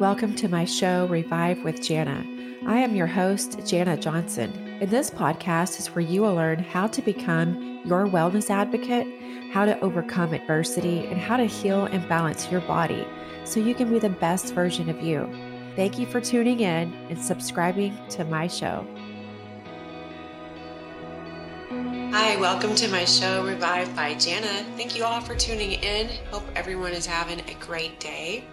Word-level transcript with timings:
Welcome 0.00 0.34
to 0.36 0.48
my 0.48 0.64
show, 0.64 1.06
Revive 1.08 1.62
with 1.62 1.80
Janna. 1.80 2.66
I 2.66 2.78
am 2.78 2.96
your 2.96 3.06
host, 3.06 3.58
Janna 3.58 4.00
Johnson. 4.00 4.50
And 4.80 4.88
this 4.88 5.10
podcast 5.10 5.78
is 5.78 5.88
where 5.88 6.00
you 6.00 6.22
will 6.22 6.34
learn 6.34 6.60
how 6.60 6.86
to 6.86 7.02
become 7.02 7.82
your 7.84 8.06
wellness 8.06 8.48
advocate, 8.48 9.06
how 9.52 9.66
to 9.66 9.78
overcome 9.80 10.32
adversity, 10.32 11.04
and 11.04 11.20
how 11.20 11.36
to 11.36 11.44
heal 11.44 11.84
and 11.84 12.08
balance 12.08 12.50
your 12.50 12.62
body 12.62 13.06
so 13.44 13.60
you 13.60 13.74
can 13.74 13.90
be 13.92 13.98
the 13.98 14.08
best 14.08 14.54
version 14.54 14.88
of 14.88 15.02
you. 15.02 15.30
Thank 15.76 15.98
you 15.98 16.06
for 16.06 16.18
tuning 16.18 16.60
in 16.60 16.94
and 17.10 17.18
subscribing 17.18 17.94
to 18.08 18.24
my 18.24 18.46
show. 18.46 18.86
Hi, 22.12 22.36
welcome 22.40 22.74
to 22.74 22.88
my 22.88 23.04
show, 23.04 23.46
Revive 23.46 23.94
by 23.94 24.14
Janna. 24.14 24.64
Thank 24.76 24.96
you 24.96 25.04
all 25.04 25.20
for 25.20 25.34
tuning 25.34 25.72
in. 25.72 26.08
Hope 26.30 26.42
everyone 26.56 26.92
is 26.92 27.06
having 27.06 27.40
a 27.40 27.54
great 27.60 28.00
day. 28.00 28.44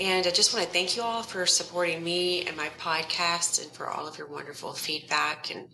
And 0.00 0.26
I 0.26 0.30
just 0.30 0.52
want 0.52 0.66
to 0.66 0.72
thank 0.72 0.96
you 0.96 1.02
all 1.02 1.22
for 1.22 1.46
supporting 1.46 2.02
me 2.02 2.44
and 2.46 2.56
my 2.56 2.68
podcast 2.78 3.62
and 3.62 3.70
for 3.72 3.88
all 3.88 4.08
of 4.08 4.18
your 4.18 4.26
wonderful 4.26 4.72
feedback 4.72 5.54
and 5.54 5.68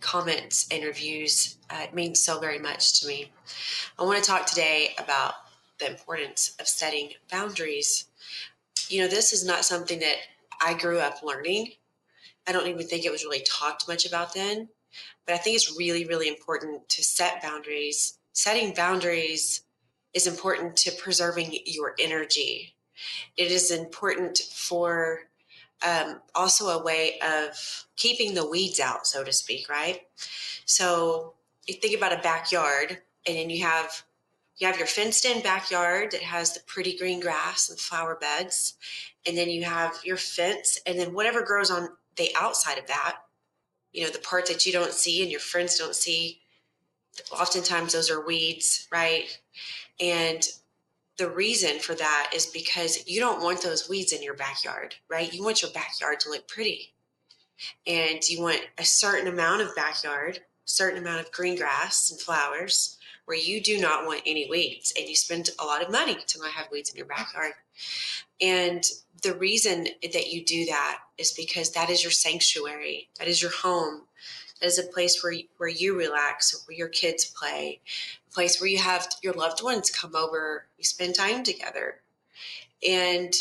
comments 0.00 0.66
and 0.70 0.84
reviews. 0.84 1.58
Uh, 1.68 1.80
it 1.82 1.94
means 1.94 2.22
so 2.22 2.38
very 2.38 2.58
much 2.58 3.00
to 3.00 3.08
me. 3.08 3.32
I 3.98 4.04
want 4.04 4.22
to 4.22 4.30
talk 4.30 4.46
today 4.46 4.94
about 4.98 5.34
the 5.78 5.90
importance 5.90 6.54
of 6.60 6.68
setting 6.68 7.10
boundaries. 7.30 8.06
You 8.88 9.02
know, 9.02 9.08
this 9.08 9.32
is 9.32 9.44
not 9.44 9.64
something 9.64 9.98
that 9.98 10.16
I 10.60 10.74
grew 10.74 10.98
up 10.98 11.22
learning. 11.22 11.72
I 12.46 12.52
don't 12.52 12.68
even 12.68 12.86
think 12.86 13.04
it 13.04 13.12
was 13.12 13.24
really 13.24 13.44
talked 13.44 13.88
much 13.88 14.06
about 14.06 14.32
then 14.32 14.68
but 15.26 15.34
I 15.34 15.38
think 15.38 15.56
it's 15.56 15.76
really, 15.76 16.04
really 16.04 16.28
important 16.28 16.88
to 16.90 17.04
set 17.04 17.42
boundaries. 17.42 18.18
Setting 18.32 18.72
boundaries 18.72 19.62
is 20.14 20.26
important 20.26 20.76
to 20.76 20.92
preserving 20.92 21.58
your 21.66 21.94
energy. 21.98 22.75
It 23.36 23.50
is 23.50 23.70
important 23.70 24.38
for 24.38 25.20
um, 25.86 26.20
also 26.34 26.68
a 26.68 26.82
way 26.82 27.18
of 27.20 27.86
keeping 27.96 28.34
the 28.34 28.48
weeds 28.48 28.80
out, 28.80 29.06
so 29.06 29.22
to 29.24 29.32
speak, 29.32 29.68
right? 29.68 30.00
So 30.64 31.34
you 31.66 31.74
think 31.74 31.96
about 31.96 32.18
a 32.18 32.22
backyard, 32.22 32.98
and 33.26 33.36
then 33.36 33.50
you 33.50 33.64
have 33.64 34.02
you 34.58 34.66
have 34.66 34.78
your 34.78 34.86
fenced 34.86 35.26
in 35.26 35.42
backyard 35.42 36.12
that 36.12 36.22
has 36.22 36.54
the 36.54 36.60
pretty 36.66 36.96
green 36.96 37.20
grass 37.20 37.68
and 37.68 37.78
flower 37.78 38.16
beds 38.16 38.74
and 39.26 39.36
then 39.36 39.50
you 39.50 39.64
have 39.64 40.00
your 40.04 40.16
fence 40.16 40.78
and 40.86 40.98
then 40.98 41.12
whatever 41.12 41.42
grows 41.42 41.70
on 41.70 41.88
the 42.16 42.30
outside 42.36 42.78
of 42.78 42.86
that 42.86 43.16
you 43.92 44.02
know 44.02 44.10
the 44.10 44.18
part 44.18 44.46
that 44.46 44.64
you 44.64 44.72
don't 44.72 44.92
see 44.92 45.22
and 45.22 45.30
your 45.30 45.40
friends 45.40 45.78
don't 45.78 45.94
see 45.94 46.40
oftentimes 47.32 47.92
those 47.92 48.10
are 48.10 48.24
weeds 48.26 48.88
right 48.90 49.40
and 50.00 50.48
the 51.18 51.30
reason 51.30 51.78
for 51.78 51.94
that 51.94 52.30
is 52.34 52.46
because 52.46 53.06
you 53.06 53.20
don't 53.20 53.42
want 53.42 53.62
those 53.62 53.88
weeds 53.88 54.12
in 54.12 54.22
your 54.22 54.34
backyard 54.34 54.94
right? 55.08 55.32
You 55.32 55.42
want 55.42 55.62
your 55.62 55.70
backyard 55.70 56.20
to 56.20 56.30
look 56.30 56.46
pretty. 56.48 56.92
And 57.86 58.28
you 58.28 58.42
want 58.42 58.60
a 58.76 58.84
certain 58.84 59.28
amount 59.28 59.62
of 59.62 59.74
backyard 59.74 60.40
certain 60.66 61.00
amount 61.00 61.20
of 61.20 61.32
green 61.32 61.56
grass 61.56 62.10
and 62.10 62.20
flowers 62.20 62.98
where 63.24 63.38
you 63.38 63.60
do 63.60 63.78
not 63.80 64.04
want 64.04 64.22
any 64.26 64.48
weeds 64.48 64.92
and 64.96 65.08
you 65.08 65.16
spend 65.16 65.50
a 65.58 65.64
lot 65.64 65.82
of 65.82 65.90
money 65.90 66.16
to 66.26 66.38
not 66.38 66.50
have 66.50 66.70
weeds 66.70 66.90
in 66.90 66.96
your 66.96 67.06
backyard. 67.06 67.52
And 68.40 68.84
the 69.22 69.34
reason 69.34 69.88
that 70.02 70.32
you 70.32 70.44
do 70.44 70.66
that 70.66 70.98
is 71.18 71.32
because 71.32 71.72
that 71.72 71.88
is 71.88 72.02
your 72.02 72.12
sanctuary, 72.12 73.08
that 73.18 73.28
is 73.28 73.40
your 73.40 73.50
home, 73.50 74.02
that 74.60 74.66
is 74.66 74.78
a 74.78 74.84
place 74.84 75.22
where 75.22 75.34
where 75.56 75.68
you 75.68 75.96
relax, 75.96 76.64
where 76.66 76.76
your 76.76 76.88
kids 76.88 77.24
play, 77.26 77.80
place 78.36 78.60
where 78.60 78.68
you 78.68 78.76
have 78.76 79.08
your 79.22 79.32
loved 79.32 79.62
ones 79.62 79.88
come 79.88 80.14
over, 80.14 80.66
you 80.76 80.84
spend 80.84 81.14
time 81.14 81.42
together, 81.42 82.00
and 82.86 83.32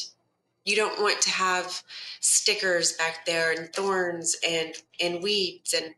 you 0.64 0.74
don't 0.74 1.02
want 1.02 1.22
to 1.22 1.30
have 1.30 1.84
stickers 2.22 2.94
back 2.94 3.26
there 3.26 3.52
and 3.52 3.74
thorns 3.74 4.38
and 4.48 4.74
and 5.02 5.22
weeds 5.22 5.74
and 5.74 5.94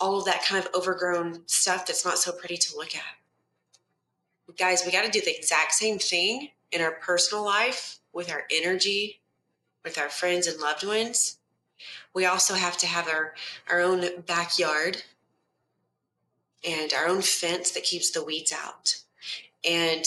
all 0.00 0.18
of 0.18 0.24
that 0.24 0.44
kind 0.44 0.62
of 0.62 0.74
overgrown 0.74 1.42
stuff 1.46 1.86
that's 1.86 2.04
not 2.04 2.18
so 2.18 2.32
pretty 2.32 2.56
to 2.56 2.76
look 2.76 2.96
at. 2.96 4.56
Guys, 4.58 4.82
we 4.84 4.90
got 4.90 5.04
to 5.04 5.10
do 5.10 5.20
the 5.20 5.36
exact 5.36 5.72
same 5.72 6.00
thing 6.00 6.48
in 6.72 6.80
our 6.80 6.90
personal 6.90 7.44
life 7.44 8.00
with 8.12 8.32
our 8.32 8.42
energy, 8.50 9.20
with 9.84 9.96
our 9.96 10.08
friends 10.08 10.48
and 10.48 10.60
loved 10.60 10.84
ones. 10.84 11.38
We 12.14 12.26
also 12.26 12.54
have 12.54 12.76
to 12.78 12.86
have 12.86 13.08
our, 13.08 13.34
our 13.70 13.80
own 13.80 14.22
backyard 14.26 15.04
and 16.66 16.92
our 16.92 17.06
own 17.06 17.22
fence 17.22 17.70
that 17.72 17.84
keeps 17.84 18.10
the 18.10 18.24
weeds 18.24 18.52
out. 18.52 18.96
And 19.68 20.04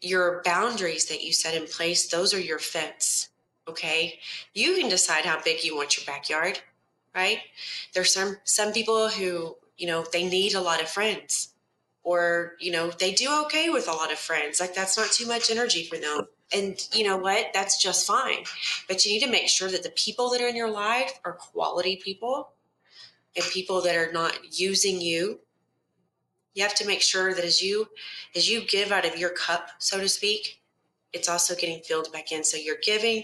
your 0.00 0.42
boundaries 0.44 1.06
that 1.06 1.22
you 1.22 1.32
set 1.32 1.54
in 1.54 1.66
place, 1.66 2.08
those 2.08 2.34
are 2.34 2.40
your 2.40 2.58
fence. 2.58 3.28
Okay. 3.68 4.18
You 4.54 4.76
can 4.76 4.88
decide 4.88 5.24
how 5.24 5.42
big 5.42 5.64
you 5.64 5.76
want 5.76 5.96
your 5.96 6.06
backyard, 6.06 6.60
right? 7.14 7.40
There's 7.94 8.12
some 8.12 8.36
some 8.44 8.72
people 8.72 9.08
who, 9.08 9.56
you 9.76 9.86
know, 9.86 10.04
they 10.12 10.28
need 10.28 10.54
a 10.54 10.60
lot 10.60 10.80
of 10.82 10.88
friends. 10.88 11.52
Or, 12.04 12.52
you 12.60 12.70
know, 12.70 12.90
they 12.90 13.12
do 13.12 13.42
okay 13.46 13.68
with 13.68 13.88
a 13.88 13.92
lot 13.92 14.12
of 14.12 14.18
friends. 14.18 14.60
Like 14.60 14.76
that's 14.76 14.96
not 14.96 15.10
too 15.10 15.26
much 15.26 15.50
energy 15.50 15.82
for 15.82 15.96
them 15.96 16.28
and 16.52 16.88
you 16.92 17.04
know 17.04 17.16
what 17.16 17.48
that's 17.52 17.82
just 17.82 18.06
fine 18.06 18.44
but 18.88 19.04
you 19.04 19.12
need 19.12 19.24
to 19.24 19.30
make 19.30 19.48
sure 19.48 19.70
that 19.70 19.82
the 19.82 19.90
people 19.90 20.30
that 20.30 20.40
are 20.40 20.48
in 20.48 20.56
your 20.56 20.70
life 20.70 21.18
are 21.24 21.32
quality 21.32 21.96
people 21.96 22.52
and 23.34 23.44
people 23.46 23.80
that 23.82 23.96
are 23.96 24.12
not 24.12 24.38
using 24.52 25.00
you 25.00 25.40
you 26.56 26.62
have 26.62 26.74
to 26.74 26.86
make 26.86 27.00
sure 27.00 27.34
that 27.34 27.44
as 27.44 27.62
you 27.62 27.88
as 28.34 28.50
you 28.50 28.62
give 28.66 28.90
out 28.90 29.06
of 29.06 29.16
your 29.16 29.30
cup 29.30 29.68
so 29.78 30.00
to 30.00 30.08
speak 30.08 30.60
it's 31.12 31.28
also 31.28 31.54
getting 31.54 31.80
filled 31.80 32.12
back 32.12 32.32
in 32.32 32.42
so 32.42 32.56
you're 32.56 32.76
giving 32.82 33.22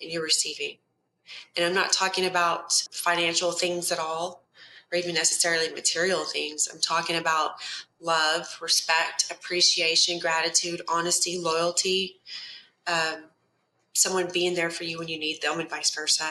and 0.00 0.10
you're 0.10 0.22
receiving 0.22 0.76
and 1.56 1.66
i'm 1.66 1.74
not 1.74 1.92
talking 1.92 2.24
about 2.24 2.72
financial 2.90 3.52
things 3.52 3.92
at 3.92 3.98
all 3.98 4.44
or 4.90 4.96
even 4.96 5.14
necessarily 5.14 5.68
material 5.74 6.24
things 6.24 6.68
i'm 6.72 6.80
talking 6.80 7.16
about 7.16 7.52
love 8.00 8.46
respect 8.62 9.30
appreciation 9.30 10.18
gratitude 10.18 10.80
honesty 10.88 11.38
loyalty 11.38 12.20
um, 12.86 13.24
someone 13.98 14.28
being 14.32 14.54
there 14.54 14.70
for 14.70 14.84
you 14.84 14.98
when 14.98 15.08
you 15.08 15.18
need 15.18 15.42
them 15.42 15.58
and 15.58 15.68
vice 15.68 15.94
versa. 15.94 16.30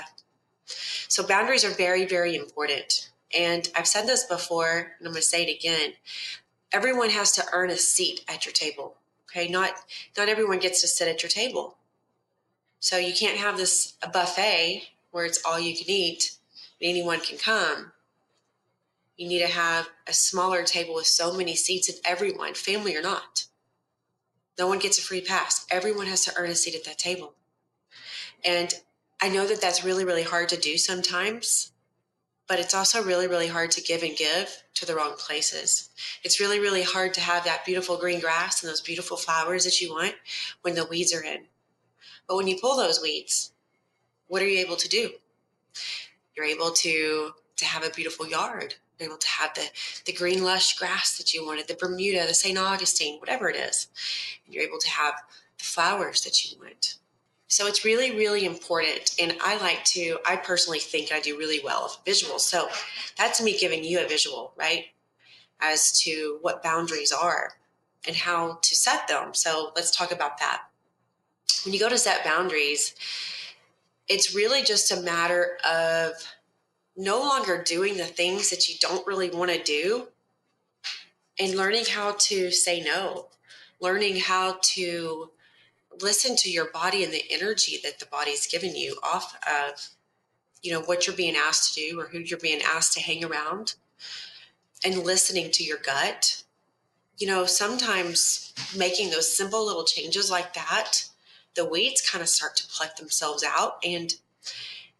So 1.07 1.25
boundaries 1.25 1.65
are 1.65 1.69
very, 1.71 2.05
very 2.05 2.35
important. 2.35 3.11
And 3.35 3.69
I've 3.75 3.87
said 3.87 4.07
this 4.07 4.25
before, 4.25 4.77
and 4.99 5.07
I'm 5.07 5.13
going 5.13 5.15
to 5.15 5.21
say 5.21 5.43
it 5.43 5.55
again. 5.55 5.93
Everyone 6.71 7.09
has 7.09 7.31
to 7.33 7.45
earn 7.51 7.69
a 7.69 7.77
seat 7.77 8.21
at 8.27 8.45
your 8.45 8.53
table. 8.53 8.97
Okay, 9.29 9.47
not 9.47 9.71
not 10.17 10.29
everyone 10.29 10.59
gets 10.59 10.81
to 10.81 10.87
sit 10.87 11.07
at 11.07 11.21
your 11.21 11.29
table. 11.29 11.77
So 12.79 12.97
you 12.97 13.13
can't 13.13 13.37
have 13.37 13.57
this 13.57 13.95
a 14.01 14.09
buffet 14.09 14.89
where 15.11 15.25
it's 15.25 15.41
all 15.45 15.59
you 15.59 15.75
can 15.75 15.89
eat 15.89 16.37
and 16.79 16.89
anyone 16.89 17.19
can 17.19 17.37
come. 17.37 17.91
You 19.17 19.27
need 19.27 19.39
to 19.39 19.47
have 19.47 19.89
a 20.07 20.13
smaller 20.13 20.63
table 20.63 20.93
with 20.95 21.07
so 21.07 21.33
many 21.33 21.55
seats 21.55 21.89
and 21.89 21.97
everyone, 22.05 22.53
family 22.53 22.95
or 22.95 23.01
not, 23.01 23.45
no 24.57 24.67
one 24.67 24.79
gets 24.79 24.97
a 24.97 25.01
free 25.01 25.21
pass. 25.21 25.65
Everyone 25.69 26.07
has 26.07 26.25
to 26.25 26.33
earn 26.35 26.49
a 26.49 26.55
seat 26.55 26.75
at 26.75 26.85
that 26.85 26.97
table. 26.97 27.33
And 28.43 28.73
I 29.21 29.29
know 29.29 29.45
that 29.47 29.61
that's 29.61 29.83
really, 29.83 30.05
really 30.05 30.23
hard 30.23 30.49
to 30.49 30.57
do 30.57 30.77
sometimes, 30.77 31.71
but 32.47 32.59
it's 32.59 32.73
also 32.73 33.03
really, 33.03 33.27
really 33.27 33.47
hard 33.47 33.71
to 33.71 33.81
give 33.81 34.03
and 34.03 34.15
give 34.15 34.63
to 34.75 34.85
the 34.85 34.95
wrong 34.95 35.15
places. 35.17 35.89
It's 36.23 36.39
really, 36.39 36.59
really 36.59 36.83
hard 36.83 37.13
to 37.15 37.21
have 37.21 37.43
that 37.43 37.65
beautiful 37.65 37.97
green 37.97 38.19
grass 38.19 38.63
and 38.63 38.69
those 38.69 38.81
beautiful 38.81 39.17
flowers 39.17 39.65
that 39.65 39.81
you 39.81 39.91
want 39.91 40.15
when 40.61 40.75
the 40.75 40.85
weeds 40.85 41.13
are 41.13 41.23
in. 41.23 41.45
But 42.27 42.37
when 42.37 42.47
you 42.47 42.57
pull 42.59 42.77
those 42.77 43.01
weeds, 43.01 43.51
what 44.27 44.41
are 44.41 44.47
you 44.47 44.59
able 44.59 44.75
to 44.77 44.89
do? 44.89 45.11
You're 46.35 46.45
able 46.45 46.71
to 46.71 47.31
to 47.57 47.65
have 47.65 47.83
a 47.83 47.89
beautiful 47.89 48.27
yard 48.27 48.75
You're 48.99 49.09
able 49.09 49.17
to 49.17 49.27
have 49.27 49.53
the, 49.55 49.67
the 50.05 50.13
green 50.13 50.43
lush 50.43 50.77
grass 50.77 51.17
that 51.17 51.33
you 51.33 51.45
wanted, 51.45 51.67
the 51.67 51.73
Bermuda, 51.73 52.25
the 52.27 52.33
St. 52.33 52.57
Augustine, 52.57 53.19
whatever 53.19 53.49
it 53.49 53.55
is. 53.55 53.87
And 54.45 54.53
you're 54.53 54.63
able 54.63 54.77
to 54.79 54.89
have 54.89 55.15
the 55.57 55.63
flowers 55.63 56.21
that 56.21 56.45
you 56.45 56.57
want. 56.59 56.96
So 57.47 57.65
it's 57.65 57.85
really, 57.85 58.11
really 58.11 58.45
important. 58.45 59.15
And 59.19 59.37
I 59.41 59.57
like 59.61 59.83
to, 59.85 60.17
I 60.25 60.35
personally 60.35 60.79
think 60.79 61.11
I 61.11 61.19
do 61.19 61.37
really 61.37 61.61
well 61.63 61.83
with 61.83 62.15
visuals. 62.15 62.41
So 62.41 62.67
that's 63.17 63.41
me 63.41 63.57
giving 63.57 63.83
you 63.83 63.99
a 63.99 64.07
visual, 64.07 64.53
right? 64.57 64.85
As 65.61 65.97
to 66.01 66.39
what 66.41 66.61
boundaries 66.61 67.11
are 67.11 67.53
and 68.05 68.15
how 68.15 68.59
to 68.61 68.75
set 68.75 69.07
them. 69.07 69.33
So 69.33 69.71
let's 69.75 69.95
talk 69.95 70.11
about 70.11 70.39
that. 70.39 70.63
When 71.63 71.73
you 71.73 71.79
go 71.79 71.89
to 71.89 71.97
set 71.97 72.23
boundaries, 72.25 72.95
it's 74.09 74.35
really 74.35 74.61
just 74.61 74.91
a 74.91 75.01
matter 75.01 75.57
of 75.69 76.13
no 76.95 77.19
longer 77.19 77.63
doing 77.63 77.97
the 77.97 78.05
things 78.05 78.49
that 78.49 78.67
you 78.67 78.75
don't 78.79 79.07
really 79.07 79.29
want 79.29 79.51
to 79.51 79.61
do 79.63 80.07
and 81.39 81.55
learning 81.55 81.85
how 81.89 82.15
to 82.19 82.51
say 82.51 82.81
no, 82.81 83.27
learning 83.79 84.17
how 84.17 84.57
to 84.61 85.29
listen 86.01 86.35
to 86.35 86.49
your 86.49 86.71
body 86.71 87.03
and 87.03 87.13
the 87.13 87.23
energy 87.29 87.79
that 87.83 87.99
the 87.99 88.05
body's 88.07 88.47
given 88.47 88.75
you 88.75 88.97
off 89.03 89.37
of 89.47 89.89
you 90.61 90.71
know 90.71 90.81
what 90.81 91.05
you're 91.05 91.15
being 91.15 91.35
asked 91.35 91.73
to 91.73 91.89
do 91.89 91.99
or 91.99 92.07
who 92.07 92.19
you're 92.19 92.39
being 92.39 92.61
asked 92.61 92.93
to 92.93 93.01
hang 93.01 93.23
around 93.23 93.75
and 94.83 95.03
listening 95.03 95.51
to 95.51 95.63
your 95.63 95.77
gut 95.77 96.43
you 97.17 97.27
know 97.27 97.45
sometimes 97.45 98.53
making 98.75 99.09
those 99.09 99.35
simple 99.35 99.65
little 99.65 99.85
changes 99.85 100.29
like 100.31 100.53
that 100.53 101.07
the 101.57 101.65
weeds 101.65 102.07
kind 102.07 102.21
of 102.21 102.29
start 102.29 102.55
to 102.55 102.67
pluck 102.67 102.95
themselves 102.95 103.43
out. 103.43 103.83
And, 103.83 104.13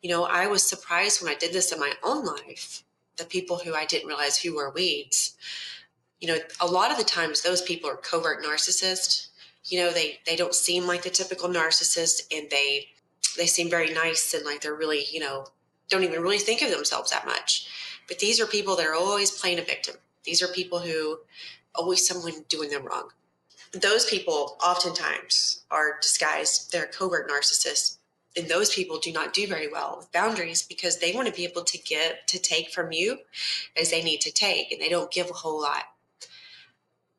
you 0.02 0.10
know, 0.10 0.26
I 0.26 0.48
was 0.48 0.64
surprised 0.64 1.22
when 1.22 1.32
I 1.32 1.38
did 1.38 1.54
this 1.54 1.72
in 1.72 1.80
my 1.80 1.94
own 2.04 2.26
life, 2.26 2.84
the 3.16 3.24
people 3.24 3.60
who 3.60 3.74
I 3.74 3.86
didn't 3.86 4.08
realize 4.08 4.38
who 4.38 4.56
were 4.56 4.72
weeds. 4.72 5.38
You 6.20 6.28
know, 6.28 6.38
a 6.60 6.68
lot 6.68 6.92
of 6.92 6.98
the 6.98 7.04
times 7.06 7.42
those 7.42 7.62
people 7.62 7.90
are 7.90 7.96
covert 7.96 8.44
narcissists. 8.44 9.27
You 9.68 9.80
know, 9.80 9.92
they 9.92 10.20
they 10.26 10.36
don't 10.36 10.56
seem 10.56 10.88
like 10.88 11.04
the 11.04 11.10
typical 11.10 11.50
narcissist 11.50 12.22
and 12.36 12.50
they 12.50 12.88
they 13.38 13.46
seem 13.46 13.70
very 13.70 13.94
nice 13.94 14.34
and 14.34 14.46
like 14.46 14.62
they're 14.62 14.74
really, 14.74 15.06
you 15.12 15.20
know, 15.20 15.48
don't 15.90 16.04
even 16.04 16.22
really 16.22 16.40
think 16.40 16.62
of 16.62 16.72
themselves 16.72 17.12
that 17.12 17.26
much. 17.26 17.68
But 18.08 18.20
these 18.20 18.40
are 18.40 18.48
people 18.48 18.76
that 18.78 18.86
are 18.86 18.96
always 18.96 19.32
playing 19.32 19.60
a 19.60 19.64
victim. 19.64 19.96
These 20.24 20.42
are 20.42 20.48
people 20.48 20.80
who 20.80 21.20
always 21.76 22.08
someone 22.08 22.46
doing 22.50 22.70
them 22.70 22.86
wrong. 22.86 23.10
Those 23.74 24.06
people 24.06 24.58
oftentimes 24.64 25.64
are 25.70 26.00
disguised, 26.02 26.72
they're 26.72 26.88
covert 26.88 27.30
narcissists. 27.30 27.98
And 28.36 28.48
those 28.48 28.74
people 28.74 29.00
do 29.00 29.12
not 29.12 29.34
do 29.34 29.48
very 29.48 29.68
well 29.68 29.96
with 29.98 30.12
boundaries 30.12 30.62
because 30.62 31.00
they 31.00 31.12
want 31.12 31.28
to 31.28 31.34
be 31.34 31.44
able 31.44 31.64
to 31.64 31.78
give, 31.80 32.14
to 32.28 32.40
take 32.40 32.70
from 32.70 32.92
you 32.92 33.20
as 33.76 33.90
they 33.90 34.04
need 34.04 34.22
to 34.22 34.32
take, 34.32 34.72
and 34.72 34.80
they 34.80 34.90
don't 34.90 35.12
give 35.12 35.30
a 35.30 35.34
whole 35.34 35.60
lot. 35.60 35.86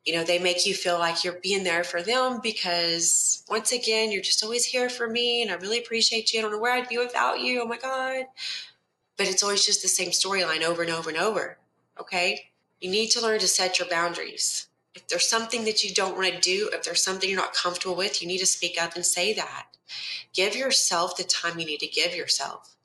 You 0.05 0.15
know, 0.15 0.23
they 0.23 0.39
make 0.39 0.65
you 0.65 0.73
feel 0.73 0.97
like 0.97 1.23
you're 1.23 1.39
being 1.43 1.63
there 1.63 1.83
for 1.83 2.01
them 2.01 2.39
because, 2.41 3.43
once 3.49 3.71
again, 3.71 4.11
you're 4.11 4.21
just 4.21 4.43
always 4.43 4.65
here 4.65 4.89
for 4.89 5.07
me 5.07 5.41
and 5.41 5.51
I 5.51 5.55
really 5.55 5.79
appreciate 5.79 6.33
you. 6.33 6.39
I 6.39 6.41
don't 6.41 6.51
know 6.51 6.59
where 6.59 6.73
I'd 6.73 6.89
be 6.89 6.97
without 6.97 7.41
you. 7.41 7.61
Oh 7.61 7.67
my 7.67 7.77
God. 7.77 8.25
But 9.17 9.27
it's 9.27 9.43
always 9.43 9.65
just 9.65 9.81
the 9.81 9.87
same 9.87 10.09
storyline 10.09 10.63
over 10.63 10.81
and 10.81 10.91
over 10.91 11.09
and 11.09 11.19
over. 11.19 11.57
Okay. 11.99 12.51
You 12.79 12.89
need 12.89 13.07
to 13.11 13.21
learn 13.21 13.39
to 13.39 13.47
set 13.47 13.77
your 13.77 13.89
boundaries. 13.89 14.67
If 14.95 15.07
there's 15.07 15.29
something 15.29 15.65
that 15.65 15.83
you 15.83 15.93
don't 15.93 16.15
want 16.15 16.33
to 16.33 16.39
do, 16.39 16.69
if 16.73 16.83
there's 16.83 17.03
something 17.03 17.29
you're 17.29 17.39
not 17.39 17.53
comfortable 17.53 17.95
with, 17.95 18.21
you 18.21 18.27
need 18.27 18.39
to 18.39 18.45
speak 18.45 18.81
up 18.81 18.95
and 18.95 19.05
say 19.05 19.33
that. 19.33 19.67
Give 20.33 20.55
yourself 20.55 21.17
the 21.17 21.23
time 21.23 21.59
you 21.59 21.65
need 21.65 21.81
to 21.81 21.87
give 21.87 22.15
yourself. 22.15 22.75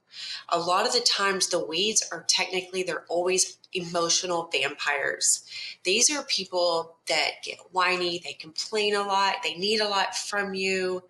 A 0.48 0.58
lot 0.58 0.86
of 0.86 0.92
the 0.92 1.00
times, 1.00 1.48
the 1.48 1.64
weeds 1.64 2.06
are 2.12 2.24
technically, 2.28 2.82
they're 2.82 3.04
always 3.08 3.58
emotional 3.72 4.48
vampires. 4.52 5.44
These 5.82 6.10
are 6.10 6.22
people 6.24 6.96
that 7.08 7.42
get 7.42 7.58
whiny, 7.72 8.20
they 8.24 8.34
complain 8.34 8.94
a 8.94 9.02
lot, 9.02 9.36
they 9.42 9.54
need 9.54 9.80
a 9.80 9.88
lot 9.88 10.16
from 10.16 10.54
you, 10.54 11.02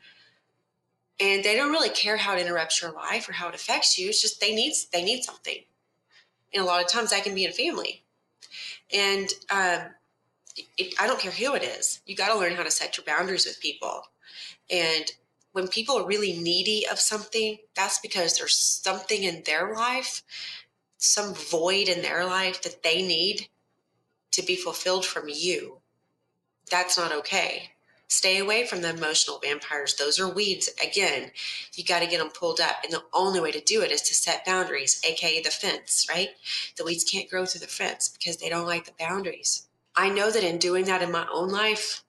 and 1.21 1.45
they 1.45 1.57
don't 1.57 1.71
really 1.71 1.91
care 1.91 2.17
how 2.17 2.37
it 2.37 2.41
interrupts 2.41 2.83
your 2.83 2.93
life 2.93 3.29
or 3.29 3.33
how 3.33 3.49
it 3.49 3.55
affects 3.55 3.99
you. 3.99 4.09
It's 4.09 4.21
just 4.21 4.41
they 4.41 4.55
need 4.55 4.75
they 4.93 5.05
need 5.05 5.23
something. 5.23 5.59
And 6.53 6.63
a 6.63 6.67
lot 6.67 6.83
of 6.83 6.89
times 6.89 7.11
that 7.11 7.25
can 7.25 7.35
be 7.35 7.45
in 7.45 7.53
family. 7.53 8.03
And 8.93 9.29
um, 9.51 9.91
it, 10.79 10.95
I 11.01 11.07
don't 11.07 11.19
care 11.19 11.33
who 11.33 11.55
it 11.55 11.63
is. 11.63 12.01
You 12.07 12.17
got 12.17 12.33
to 12.33 12.39
learn 12.39 12.55
how 12.55 12.63
to 12.63 12.71
set 12.71 12.97
your 12.97 13.05
boundaries 13.05 13.47
with 13.47 13.61
people. 13.61 14.03
And 14.71 15.11
when 15.55 15.69
people 15.69 15.97
are 15.97 16.07
really 16.07 16.33
needy 16.37 16.85
of 16.91 16.99
something, 16.99 17.59
that's 17.77 18.01
because 18.01 18.37
there's 18.37 18.57
something 18.57 19.23
in 19.23 19.45
their 19.47 19.73
life, 19.73 20.25
some 20.97 21.33
void 21.33 21.89
in 21.89 22.03
their 22.03 22.25
life 22.25 22.61
that 22.63 22.83
they 22.83 23.07
need 23.07 23.47
to 24.33 24.43
be 24.43 24.57
fulfilled 24.57 25.07
from 25.07 25.29
you. 25.29 25.79
That's 26.73 26.99
not 26.99 27.13
okay. 27.13 27.71
Stay 28.09 28.39
away 28.39 28.67
from 28.67 28.83
the 28.83 28.91
emotional 28.91 29.39
vampires. 29.39 29.95
Those 29.95 30.19
are 30.19 30.29
weeds. 30.29 30.71
Again, 30.83 31.31
you 31.75 31.85
got 31.85 32.01
to 32.01 32.09
get 32.09 32.19
them 32.19 32.31
pulled 32.31 32.61
up. 32.61 32.79
And 32.83 32.93
the 32.93 33.05
only 33.13 33.39
way 33.39 33.53
to 33.53 33.61
do 33.61 33.81
it 33.83 33.93
is 33.93 34.03
to 34.03 34.15
set 34.15 34.45
boundaries, 34.45 35.01
aka 35.09 35.41
the 35.41 35.51
fence, 35.51 36.05
right? 36.11 36.31
The 36.77 36.85
weeds 36.85 37.05
can't 37.05 37.31
grow 37.31 37.47
through 37.47 37.61
the 37.61 37.69
fence 37.69 38.09
because 38.09 38.39
they 38.39 38.49
don't 38.49 38.67
like 38.67 38.87
the 38.87 38.93
boundaries. 38.99 39.69
I 39.95 40.11
know 40.11 40.33
that 40.33 40.43
in 40.43 40.59
doing 40.59 40.87
that 40.87 41.03
in 41.03 41.13
my 41.13 41.29
own 41.33 41.51
life, 41.51 42.03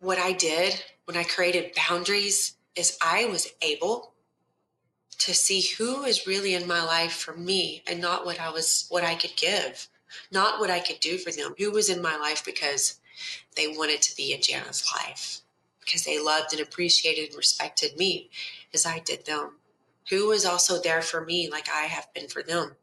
what 0.00 0.18
I 0.18 0.32
did 0.32 0.84
when 1.06 1.16
I 1.16 1.24
created 1.24 1.72
boundaries 1.88 2.56
is 2.76 2.98
I 3.02 3.26
was 3.26 3.48
able 3.62 4.14
to 5.18 5.34
see 5.34 5.62
who 5.76 6.04
is 6.04 6.26
really 6.26 6.54
in 6.54 6.66
my 6.66 6.82
life 6.82 7.12
for 7.12 7.36
me 7.36 7.82
and 7.86 8.00
not 8.00 8.24
what 8.24 8.40
I 8.40 8.50
was 8.50 8.86
what 8.88 9.04
I 9.04 9.14
could 9.14 9.36
give, 9.36 9.88
not 10.32 10.60
what 10.60 10.70
I 10.70 10.80
could 10.80 11.00
do 11.00 11.18
for 11.18 11.30
them. 11.30 11.54
Who 11.58 11.70
was 11.70 11.90
in 11.90 12.00
my 12.00 12.16
life 12.16 12.44
because 12.44 13.00
they 13.56 13.68
wanted 13.68 14.00
to 14.02 14.16
be 14.16 14.32
in 14.32 14.40
Janna's 14.40 14.90
life 14.96 15.40
because 15.80 16.04
they 16.04 16.22
loved 16.22 16.52
and 16.52 16.62
appreciated 16.62 17.28
and 17.28 17.36
respected 17.36 17.96
me 17.96 18.30
as 18.72 18.86
I 18.86 19.00
did 19.00 19.26
them. 19.26 19.56
Who 20.08 20.28
was 20.28 20.44
also 20.44 20.80
there 20.80 21.02
for 21.02 21.24
me 21.24 21.50
like 21.50 21.68
I 21.68 21.82
have 21.82 22.12
been 22.14 22.28
for 22.28 22.42
them. 22.42 22.76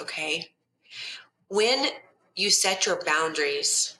Okay. 0.00 0.50
When 1.48 1.86
you 2.34 2.50
set 2.50 2.86
your 2.86 3.00
boundaries, 3.04 3.98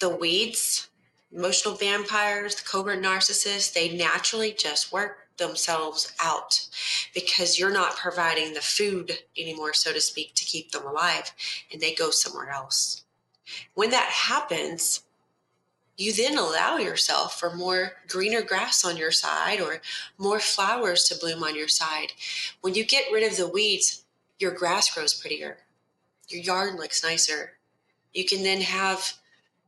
the 0.00 0.08
weeds, 0.08 0.88
emotional 1.34 1.74
vampires, 1.74 2.54
the 2.54 2.62
covert 2.62 3.02
narcissists, 3.02 3.72
they 3.72 3.96
naturally 3.96 4.52
just 4.52 4.92
work 4.92 5.18
themselves 5.36 6.12
out 6.22 6.66
because 7.12 7.58
you're 7.58 7.72
not 7.72 7.96
providing 7.96 8.54
the 8.54 8.60
food 8.60 9.18
anymore, 9.36 9.72
so 9.72 9.92
to 9.92 10.00
speak, 10.00 10.34
to 10.34 10.44
keep 10.44 10.70
them 10.70 10.86
alive, 10.86 11.32
and 11.72 11.80
they 11.80 11.94
go 11.94 12.10
somewhere 12.10 12.50
else. 12.50 13.02
When 13.74 13.90
that 13.90 14.08
happens, 14.08 15.02
you 15.96 16.12
then 16.12 16.38
allow 16.38 16.76
yourself 16.76 17.38
for 17.38 17.54
more 17.54 17.92
greener 18.08 18.42
grass 18.42 18.84
on 18.84 18.96
your 18.96 19.12
side 19.12 19.60
or 19.60 19.80
more 20.18 20.40
flowers 20.40 21.04
to 21.04 21.18
bloom 21.18 21.42
on 21.42 21.54
your 21.54 21.68
side. 21.68 22.12
When 22.60 22.74
you 22.74 22.84
get 22.84 23.12
rid 23.12 23.30
of 23.30 23.36
the 23.36 23.48
weeds, 23.48 24.04
your 24.38 24.50
grass 24.50 24.92
grows 24.92 25.14
prettier. 25.14 25.58
Your 26.28 26.42
yard 26.42 26.74
looks 26.74 27.04
nicer. 27.04 27.52
You 28.12 28.24
can 28.24 28.42
then 28.42 28.60
have 28.60 29.14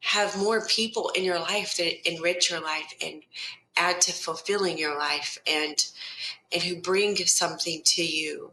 have 0.06 0.38
more 0.38 0.64
people 0.66 1.10
in 1.14 1.24
your 1.24 1.38
life 1.38 1.76
that 1.76 2.08
enrich 2.08 2.50
your 2.50 2.60
life 2.60 2.94
and 3.04 3.22
add 3.76 4.00
to 4.00 4.12
fulfilling 4.12 4.78
your 4.78 4.96
life 4.96 5.38
and 5.46 5.86
and 6.52 6.62
who 6.62 6.76
bring 6.76 7.16
something 7.16 7.82
to 7.84 8.04
you 8.04 8.52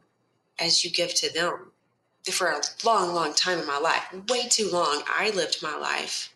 as 0.59 0.83
you 0.83 0.89
give 0.89 1.13
to 1.13 1.31
them 1.31 1.71
for 2.31 2.47
a 2.47 2.61
long, 2.83 3.13
long 3.13 3.33
time 3.33 3.59
in 3.59 3.67
my 3.67 3.77
life, 3.77 4.03
way 4.29 4.47
too 4.47 4.69
long, 4.71 5.03
I 5.07 5.29
lived 5.31 5.61
my 5.61 5.75
life 5.75 6.33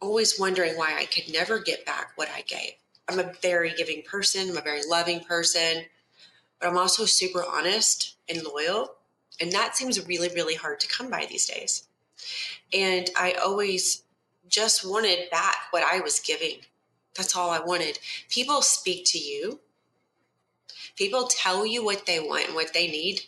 always 0.00 0.38
wondering 0.38 0.76
why 0.76 0.96
I 0.96 1.06
could 1.06 1.32
never 1.32 1.58
get 1.58 1.84
back 1.84 2.12
what 2.16 2.28
I 2.34 2.42
gave. 2.42 2.72
I'm 3.08 3.18
a 3.18 3.32
very 3.42 3.72
giving 3.74 4.02
person, 4.02 4.50
I'm 4.50 4.56
a 4.56 4.62
very 4.62 4.82
loving 4.86 5.20
person, 5.20 5.84
but 6.60 6.68
I'm 6.68 6.78
also 6.78 7.04
super 7.04 7.44
honest 7.44 8.16
and 8.28 8.42
loyal. 8.44 8.94
And 9.40 9.52
that 9.52 9.76
seems 9.76 10.06
really, 10.06 10.28
really 10.28 10.54
hard 10.54 10.80
to 10.80 10.88
come 10.88 11.10
by 11.10 11.26
these 11.28 11.46
days. 11.46 11.88
And 12.72 13.10
I 13.16 13.32
always 13.32 14.02
just 14.48 14.88
wanted 14.88 15.30
back 15.30 15.56
what 15.70 15.82
I 15.82 16.00
was 16.00 16.20
giving. 16.20 16.58
That's 17.16 17.36
all 17.36 17.50
I 17.50 17.60
wanted. 17.60 17.98
People 18.28 18.62
speak 18.62 19.04
to 19.06 19.18
you, 19.18 19.60
people 20.96 21.28
tell 21.28 21.66
you 21.66 21.84
what 21.84 22.06
they 22.06 22.20
want 22.20 22.46
and 22.46 22.54
what 22.54 22.72
they 22.72 22.88
need 22.88 23.22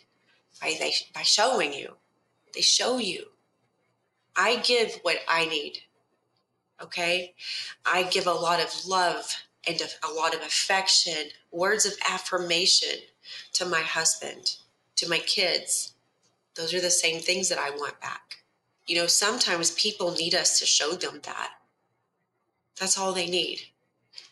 by 0.61 0.75
they 0.79 0.93
by 1.13 1.21
showing 1.21 1.73
you. 1.73 1.95
They 2.53 2.61
show 2.61 2.97
you. 2.97 3.25
I 4.35 4.57
give 4.57 4.99
what 5.03 5.17
I 5.27 5.45
need. 5.45 5.79
Okay? 6.81 7.33
I 7.85 8.03
give 8.03 8.27
a 8.27 8.31
lot 8.33 8.61
of 8.61 8.85
love 8.85 9.35
and 9.67 9.79
a 9.81 10.13
lot 10.13 10.33
of 10.33 10.41
affection, 10.41 11.29
words 11.51 11.85
of 11.85 11.93
affirmation 12.09 12.99
to 13.53 13.65
my 13.65 13.81
husband, 13.81 14.57
to 14.95 15.07
my 15.07 15.19
kids. 15.19 15.93
Those 16.55 16.73
are 16.73 16.81
the 16.81 16.89
same 16.89 17.19
things 17.21 17.49
that 17.49 17.59
I 17.59 17.69
want 17.71 18.01
back. 18.01 18.40
You 18.87 18.97
know, 18.97 19.07
sometimes 19.07 19.71
people 19.71 20.11
need 20.11 20.35
us 20.35 20.59
to 20.59 20.65
show 20.65 20.93
them 20.93 21.21
that. 21.23 21.51
That's 22.79 22.97
all 22.97 23.13
they 23.13 23.29
need. 23.29 23.61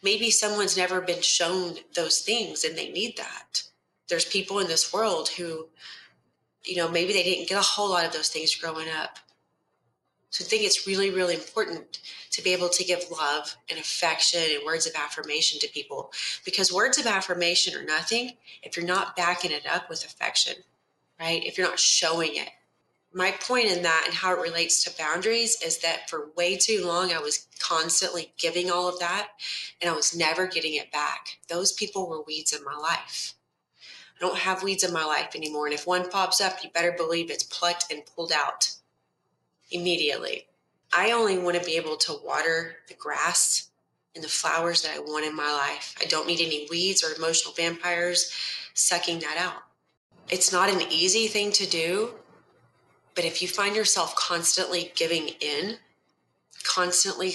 Maybe 0.02 0.32
someone's 0.32 0.78
never 0.78 1.02
been 1.02 1.22
shown 1.22 1.76
those 1.96 2.20
things 2.20 2.64
and 2.64 2.78
they 2.78 2.92
need 2.92 3.18
that. 3.18 3.64
There's 4.08 4.26
people 4.26 4.60
in 4.60 4.68
this 4.68 4.92
world 4.92 5.30
who 5.30 5.68
you 6.66 6.76
know, 6.76 6.90
maybe 6.90 7.14
they 7.14 7.24
didn't 7.24 7.50
get 7.50 7.58
a 7.58 7.62
whole 7.62 7.90
lot 7.90 8.06
of 8.06 8.14
those 8.14 8.30
things 8.30 8.56
growing 8.56 8.88
up. 8.90 9.18
So 10.30 10.46
I 10.46 10.48
think 10.48 10.64
it's 10.64 10.86
really, 10.86 11.10
really 11.10 11.34
important 11.34 12.00
to 12.32 12.44
be 12.44 12.54
able 12.54 12.70
to 12.70 12.84
give 12.84 13.10
love 13.10 13.56
and 13.70 13.80
affection 13.80 14.42
and 14.52 14.64
words 14.64 14.86
of 14.86 14.94
affirmation 14.96 15.60
to 15.60 15.68
people 15.70 16.12
because 16.46 16.72
words 16.72 17.00
of 17.00 17.08
affirmation 17.08 17.76
are 17.76 17.84
nothing 17.84 18.34
if 18.62 18.78
you're 18.78 18.86
not 18.86 19.16
backing 19.16 19.52
it 19.52 19.66
up 19.66 19.90
with 19.90 20.06
affection, 20.06 20.54
right? 21.20 21.44
If 21.44 21.58
you're 21.58 21.68
not 21.68 21.80
showing 21.80 22.36
it. 22.36 22.50
My 23.12 23.32
point 23.32 23.66
in 23.66 23.82
that 23.84 24.04
and 24.06 24.14
how 24.14 24.34
it 24.34 24.42
relates 24.42 24.84
to 24.84 24.98
boundaries 24.98 25.60
is 25.64 25.80
that 25.80 26.10
for 26.10 26.30
way 26.38 26.58
too 26.58 26.86
long, 26.86 27.12
I 27.12 27.20
was 27.20 27.48
constantly 27.60 28.34
giving 28.38 28.70
all 28.70 28.88
of 28.88 29.00
that 29.00 29.30
and 29.82 29.90
I 29.90 29.96
was 29.96 30.16
never 30.16 30.46
getting 30.46 30.76
it 30.76 30.92
back. 30.92 31.40
Those 31.48 31.72
people 31.72 32.08
were 32.08 32.22
weeds 32.22 32.54
in 32.54 32.64
my 32.64 32.76
life. 32.76 33.34
I 34.16 34.20
don't 34.20 34.38
have 34.38 34.62
weeds 34.62 34.84
in 34.84 34.94
my 34.94 35.06
life 35.06 35.36
anymore. 35.36 35.66
And 35.66 35.74
if 35.74 35.88
one 35.88 36.10
pops 36.10 36.40
up, 36.40 36.64
you 36.64 36.70
better 36.70 36.92
believe 36.92 37.32
it's 37.32 37.44
plucked 37.44 37.92
and 37.92 38.06
pulled 38.16 38.32
out 38.32 38.70
immediately. 39.72 40.48
I 40.94 41.12
only 41.12 41.38
want 41.38 41.58
to 41.58 41.66
be 41.66 41.78
able 41.78 41.98
to 41.98 42.20
water 42.24 42.78
the 42.88 42.96
grass 42.96 43.70
and 44.16 44.24
the 44.24 44.30
flowers 44.30 44.82
that 44.84 44.96
I 44.96 45.00
want 45.00 45.26
in 45.26 45.36
my 45.36 45.52
life. 45.52 45.96
I 46.02 46.06
don't 46.06 46.28
need 46.28 46.42
any 46.42 46.68
weeds 46.70 47.04
or 47.04 47.16
emotional 47.16 47.54
vampires 47.54 48.32
sucking 48.74 49.20
that 49.20 49.38
out. 49.38 49.64
It's 50.30 50.52
not 50.52 50.70
an 50.70 50.82
easy 50.92 51.28
thing 51.28 51.52
to 51.54 51.66
do, 51.66 52.12
but 53.20 53.26
if 53.26 53.42
you 53.42 53.50
find 53.50 53.76
yourself 53.76 54.16
constantly 54.16 54.94
giving 54.96 55.28
in, 55.42 55.76
constantly 56.64 57.34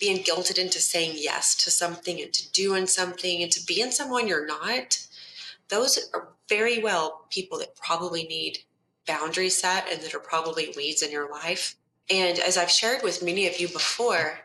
being 0.00 0.24
guilted 0.24 0.58
into 0.58 0.80
saying 0.80 1.12
yes 1.14 1.54
to 1.54 1.70
something 1.70 2.20
and 2.20 2.32
to 2.32 2.50
doing 2.50 2.88
something 2.88 3.40
and 3.40 3.52
to 3.52 3.64
being 3.64 3.92
someone 3.92 4.26
you're 4.26 4.44
not, 4.44 5.06
those 5.68 6.10
are 6.14 6.30
very 6.48 6.82
well 6.82 7.26
people 7.30 7.56
that 7.58 7.76
probably 7.76 8.24
need 8.24 8.58
boundaries 9.06 9.56
set 9.56 9.86
and 9.88 10.02
that 10.02 10.16
are 10.16 10.18
probably 10.18 10.74
weeds 10.76 11.00
in 11.00 11.12
your 11.12 11.30
life. 11.30 11.76
And 12.10 12.40
as 12.40 12.58
I've 12.58 12.68
shared 12.68 13.04
with 13.04 13.22
many 13.22 13.46
of 13.46 13.60
you 13.60 13.68
before, 13.68 14.40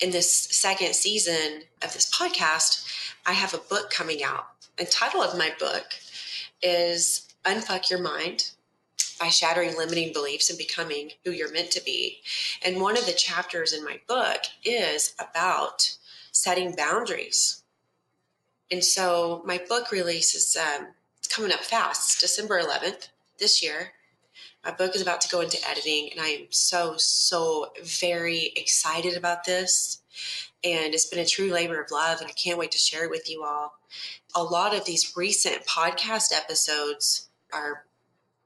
in 0.00 0.10
this 0.10 0.34
second 0.34 0.96
season 0.96 1.62
of 1.84 1.92
this 1.92 2.10
podcast, 2.10 2.84
I 3.26 3.32
have 3.34 3.54
a 3.54 3.58
book 3.58 3.90
coming 3.90 4.24
out. 4.24 4.48
The 4.76 4.86
title 4.86 5.22
of 5.22 5.38
my 5.38 5.52
book 5.60 5.86
is 6.64 7.28
Unfuck 7.44 7.90
Your 7.90 8.02
Mind 8.02 8.50
by 9.20 9.28
shattering 9.28 9.76
limiting 9.76 10.12
beliefs 10.12 10.48
and 10.48 10.58
becoming 10.58 11.10
who 11.24 11.30
you're 11.30 11.52
meant 11.52 11.70
to 11.72 11.84
be. 11.84 12.20
And 12.64 12.80
one 12.80 12.96
of 12.96 13.04
the 13.04 13.12
chapters 13.12 13.74
in 13.74 13.84
my 13.84 14.00
book 14.08 14.40
is 14.64 15.14
about 15.18 15.96
setting 16.32 16.74
boundaries. 16.74 17.62
And 18.70 18.82
so 18.82 19.42
my 19.44 19.60
book 19.68 19.92
release 19.92 20.34
is 20.34 20.56
um, 20.56 20.88
coming 21.28 21.52
up 21.52 21.60
fast. 21.60 22.20
December 22.20 22.60
11th 22.60 23.08
this 23.38 23.62
year. 23.62 23.92
My 24.64 24.70
book 24.70 24.94
is 24.94 25.02
about 25.02 25.20
to 25.22 25.28
go 25.28 25.40
into 25.40 25.58
editing, 25.66 26.10
and 26.12 26.20
I 26.20 26.28
am 26.28 26.46
so, 26.50 26.94
so 26.98 27.72
very 27.82 28.52
excited 28.56 29.16
about 29.16 29.44
this. 29.44 30.02
And 30.62 30.92
it's 30.92 31.06
been 31.06 31.18
a 31.18 31.26
true 31.26 31.50
labor 31.50 31.80
of 31.80 31.90
love, 31.90 32.20
and 32.20 32.28
I 32.28 32.32
can't 32.32 32.58
wait 32.58 32.70
to 32.72 32.78
share 32.78 33.04
it 33.04 33.10
with 33.10 33.30
you 33.30 33.42
all. 33.42 33.72
A 34.34 34.42
lot 34.42 34.76
of 34.76 34.84
these 34.84 35.14
recent 35.16 35.64
podcast 35.64 36.36
episodes 36.36 37.30
are 37.54 37.84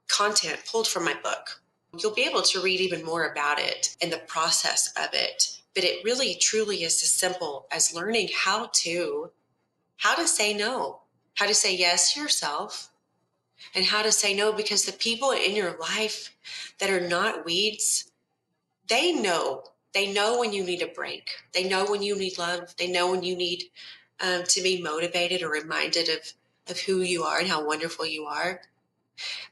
content 0.07 0.63
pulled 0.69 0.87
from 0.87 1.05
my 1.05 1.15
book. 1.23 1.61
You'll 1.97 2.13
be 2.13 2.23
able 2.25 2.41
to 2.41 2.61
read 2.61 2.81
even 2.81 3.05
more 3.05 3.25
about 3.25 3.59
it 3.59 3.95
and 4.01 4.11
the 4.11 4.17
process 4.17 4.91
of 4.97 5.09
it. 5.13 5.59
But 5.73 5.83
it 5.83 6.03
really 6.03 6.35
truly 6.35 6.83
is 6.83 7.01
as 7.03 7.11
simple 7.11 7.67
as 7.71 7.93
learning 7.93 8.29
how 8.35 8.69
to 8.73 9.31
how 9.97 10.15
to 10.15 10.27
say 10.27 10.53
no, 10.53 11.01
how 11.35 11.47
to 11.47 11.53
say 11.53 11.75
yes 11.75 12.13
to 12.13 12.19
yourself, 12.21 12.91
and 13.73 13.85
how 13.85 14.01
to 14.01 14.11
say 14.11 14.33
no 14.33 14.51
because 14.51 14.85
the 14.85 14.91
people 14.91 15.31
in 15.31 15.55
your 15.55 15.77
life 15.77 16.35
that 16.79 16.89
are 16.89 17.07
not 17.07 17.45
weeds, 17.45 18.11
they 18.87 19.13
know. 19.13 19.63
They 19.93 20.11
know 20.11 20.39
when 20.39 20.51
you 20.51 20.63
need 20.63 20.81
a 20.81 20.87
break. 20.87 21.29
They 21.53 21.63
know 21.63 21.85
when 21.85 22.03
you 22.03 22.17
need 22.17 22.37
love. 22.37 22.75
They 22.77 22.91
know 22.91 23.11
when 23.11 23.23
you 23.23 23.35
need 23.35 23.63
um, 24.19 24.43
to 24.43 24.61
be 24.61 24.81
motivated 24.81 25.41
or 25.41 25.49
reminded 25.49 26.09
of, 26.09 26.33
of 26.69 26.79
who 26.79 27.01
you 27.01 27.23
are 27.23 27.39
and 27.39 27.47
how 27.47 27.65
wonderful 27.65 28.05
you 28.05 28.25
are. 28.25 28.61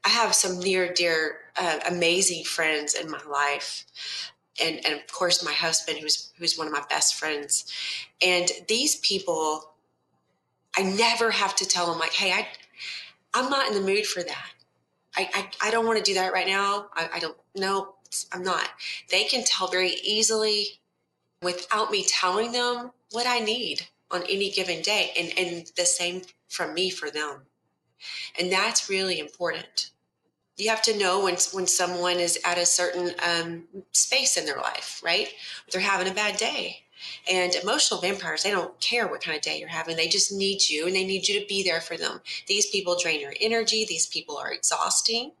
I 0.04 0.10
have 0.10 0.34
some 0.34 0.58
near 0.60 0.92
dear, 0.92 1.38
uh, 1.56 1.80
amazing 1.88 2.44
friends 2.44 2.94
in 2.94 3.10
my 3.10 3.22
life. 3.30 4.32
And, 4.62 4.84
and 4.84 4.94
of 4.94 5.06
course, 5.12 5.44
my 5.44 5.52
husband, 5.52 5.98
who's, 5.98 6.32
who's 6.38 6.56
one 6.56 6.66
of 6.66 6.72
my 6.72 6.84
best 6.88 7.16
friends. 7.16 7.72
And 8.24 8.48
these 8.68 8.96
people, 8.96 9.72
I 10.76 10.82
never 10.82 11.30
have 11.30 11.56
to 11.56 11.66
tell 11.66 11.86
them, 11.86 11.98
like, 11.98 12.12
hey, 12.12 12.32
I, 12.32 12.46
I'm 13.32 13.50
not 13.50 13.68
in 13.68 13.74
the 13.74 13.80
mood 13.80 14.06
for 14.06 14.22
that. 14.22 14.46
I, 15.16 15.28
I, 15.34 15.68
I 15.68 15.70
don't 15.70 15.86
want 15.86 15.98
to 15.98 16.04
do 16.04 16.14
that 16.14 16.32
right 16.32 16.46
now. 16.46 16.86
I, 16.94 17.08
I 17.14 17.18
don't, 17.18 17.36
no, 17.54 17.94
I'm 18.32 18.42
not. 18.42 18.68
They 19.10 19.24
can 19.24 19.44
tell 19.44 19.68
very 19.68 19.94
easily 20.04 20.80
without 21.42 21.90
me 21.90 22.04
telling 22.04 22.52
them 22.52 22.92
what 23.10 23.26
I 23.26 23.40
need 23.40 23.86
on 24.10 24.22
any 24.24 24.50
given 24.50 24.82
day. 24.82 25.10
And, 25.18 25.32
and 25.38 25.70
the 25.76 25.84
same 25.84 26.22
from 26.48 26.74
me 26.74 26.90
for 26.90 27.10
them. 27.10 27.42
And 28.38 28.50
that's 28.50 28.88
really 28.90 29.18
important. 29.18 29.90
You 30.56 30.70
have 30.70 30.82
to 30.82 30.98
know 30.98 31.24
when, 31.24 31.36
when 31.52 31.66
someone 31.66 32.20
is 32.20 32.38
at 32.44 32.58
a 32.58 32.66
certain 32.66 33.12
um, 33.28 33.64
space 33.92 34.36
in 34.36 34.46
their 34.46 34.58
life, 34.58 35.00
right? 35.04 35.28
They're 35.70 35.80
having 35.80 36.10
a 36.10 36.14
bad 36.14 36.36
day. 36.36 36.84
And 37.30 37.54
emotional 37.56 38.00
vampires, 38.00 38.44
they 38.44 38.50
don't 38.50 38.78
care 38.80 39.06
what 39.08 39.20
kind 39.20 39.36
of 39.36 39.42
day 39.42 39.58
you're 39.58 39.68
having. 39.68 39.96
They 39.96 40.08
just 40.08 40.32
need 40.32 40.68
you 40.68 40.86
and 40.86 40.94
they 40.94 41.04
need 41.04 41.28
you 41.28 41.40
to 41.40 41.46
be 41.46 41.62
there 41.62 41.80
for 41.80 41.96
them. 41.96 42.20
These 42.46 42.66
people 42.66 42.96
drain 42.98 43.20
your 43.20 43.34
energy. 43.40 43.84
These 43.84 44.06
people 44.06 44.36
are 44.36 44.52
exhausting. 44.52 45.32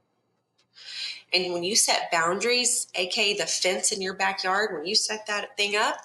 And 1.32 1.52
when 1.52 1.64
you 1.64 1.74
set 1.74 2.12
boundaries, 2.12 2.88
aka 2.94 3.36
the 3.36 3.46
fence 3.46 3.92
in 3.92 4.00
your 4.00 4.14
backyard, 4.14 4.74
when 4.74 4.86
you 4.86 4.94
set 4.94 5.26
that 5.26 5.56
thing 5.56 5.74
up, 5.74 5.96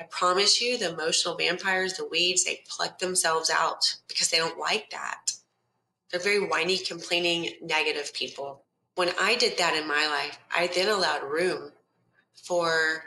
I 0.00 0.04
promise 0.04 0.60
you, 0.60 0.76
the 0.76 0.92
emotional 0.92 1.36
vampires, 1.36 1.94
the 1.94 2.08
weeds, 2.08 2.44
they 2.44 2.64
pluck 2.68 2.98
themselves 2.98 3.50
out 3.50 3.96
because 4.08 4.28
they 4.30 4.38
don't 4.38 4.58
like 4.58 4.90
that. 4.90 5.32
They're 6.10 6.20
very 6.20 6.46
whiny, 6.46 6.78
complaining, 6.78 7.52
negative 7.62 8.12
people. 8.12 8.64
When 8.96 9.10
I 9.20 9.36
did 9.36 9.58
that 9.58 9.74
in 9.74 9.88
my 9.88 10.06
life, 10.06 10.38
I 10.54 10.68
then 10.68 10.88
allowed 10.88 11.24
room 11.24 11.72
for 12.34 13.04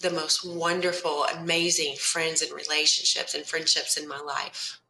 the 0.00 0.10
most 0.10 0.44
wonderful, 0.44 1.24
amazing 1.24 1.96
friends 1.96 2.42
and 2.42 2.52
relationships 2.52 3.34
and 3.34 3.44
friendships 3.44 3.96
in 3.96 4.08
my 4.08 4.18
life. 4.18 4.80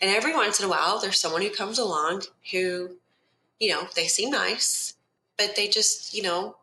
And 0.00 0.10
every 0.10 0.34
once 0.34 0.58
in 0.58 0.66
a 0.66 0.68
while, 0.68 0.98
there's 0.98 1.20
someone 1.20 1.42
who 1.42 1.50
comes 1.50 1.78
along 1.78 2.22
who, 2.50 2.96
you 3.60 3.70
know, 3.70 3.86
they 3.94 4.06
seem 4.06 4.30
nice, 4.30 4.94
but 5.38 5.56
they 5.56 5.68
just, 5.68 6.14
you 6.14 6.22
know, 6.22 6.56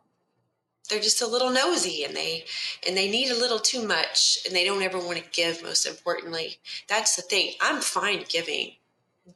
they're 0.92 1.00
just 1.00 1.22
a 1.22 1.28
little 1.28 1.50
nosy 1.50 2.04
and 2.04 2.16
they 2.16 2.44
and 2.86 2.96
they 2.96 3.10
need 3.10 3.32
a 3.32 3.40
little 3.40 3.60
too 3.60 3.88
much 3.88 4.40
and 4.46 4.56
they 4.56 4.66
don't 4.66 4.84
ever 4.84 5.00
want 5.00 5.18
to 5.18 5.24
give 5.32 5.64
most 5.64 5.88
importantly. 5.88 6.58
That's 6.88 7.16
the 7.16 7.24
thing. 7.24 7.54
I'm 7.62 7.82
fine 7.82 8.26
giving 8.28 8.74